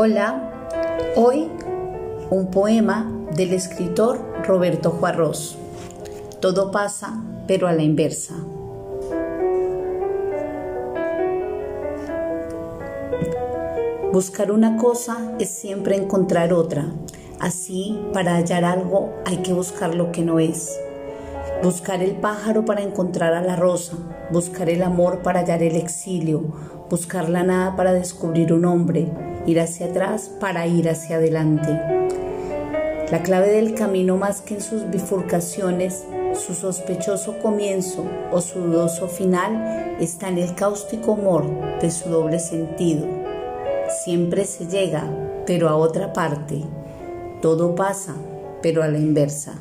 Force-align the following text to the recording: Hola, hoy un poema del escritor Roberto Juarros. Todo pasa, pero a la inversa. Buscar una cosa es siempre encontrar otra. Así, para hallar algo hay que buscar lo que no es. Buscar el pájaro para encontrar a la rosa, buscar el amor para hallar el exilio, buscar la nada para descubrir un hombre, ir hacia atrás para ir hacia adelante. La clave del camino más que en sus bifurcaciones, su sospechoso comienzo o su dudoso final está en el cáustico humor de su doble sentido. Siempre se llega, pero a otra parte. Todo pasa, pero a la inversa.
Hola, 0.00 0.68
hoy 1.16 1.50
un 2.30 2.52
poema 2.52 3.10
del 3.34 3.52
escritor 3.52 4.20
Roberto 4.46 4.92
Juarros. 4.92 5.58
Todo 6.40 6.70
pasa, 6.70 7.20
pero 7.48 7.66
a 7.66 7.72
la 7.72 7.82
inversa. 7.82 8.34
Buscar 14.12 14.52
una 14.52 14.76
cosa 14.76 15.32
es 15.40 15.50
siempre 15.50 15.96
encontrar 15.96 16.52
otra. 16.52 16.84
Así, 17.40 18.00
para 18.12 18.36
hallar 18.36 18.62
algo 18.64 19.12
hay 19.26 19.38
que 19.38 19.52
buscar 19.52 19.96
lo 19.96 20.12
que 20.12 20.22
no 20.22 20.38
es. 20.38 20.78
Buscar 21.60 22.04
el 22.04 22.12
pájaro 22.12 22.64
para 22.64 22.82
encontrar 22.82 23.34
a 23.34 23.42
la 23.42 23.56
rosa, 23.56 23.96
buscar 24.30 24.70
el 24.70 24.84
amor 24.84 25.22
para 25.22 25.40
hallar 25.40 25.64
el 25.64 25.74
exilio, 25.74 26.44
buscar 26.88 27.28
la 27.28 27.42
nada 27.42 27.74
para 27.74 27.92
descubrir 27.92 28.52
un 28.52 28.64
hombre, 28.64 29.10
ir 29.48 29.60
hacia 29.60 29.86
atrás 29.86 30.30
para 30.40 30.66
ir 30.66 30.88
hacia 30.88 31.16
adelante. 31.16 31.70
La 33.10 33.22
clave 33.22 33.48
del 33.48 33.74
camino 33.74 34.18
más 34.18 34.42
que 34.42 34.54
en 34.54 34.60
sus 34.60 34.90
bifurcaciones, 34.90 36.04
su 36.34 36.54
sospechoso 36.54 37.38
comienzo 37.38 38.04
o 38.30 38.42
su 38.42 38.60
dudoso 38.60 39.08
final 39.08 39.96
está 39.98 40.28
en 40.28 40.36
el 40.36 40.54
cáustico 40.54 41.12
humor 41.12 41.46
de 41.80 41.90
su 41.90 42.10
doble 42.10 42.38
sentido. 42.38 43.06
Siempre 44.04 44.44
se 44.44 44.66
llega, 44.66 45.10
pero 45.46 45.70
a 45.70 45.76
otra 45.76 46.12
parte. 46.12 46.62
Todo 47.40 47.74
pasa, 47.74 48.14
pero 48.60 48.82
a 48.82 48.88
la 48.88 48.98
inversa. 48.98 49.54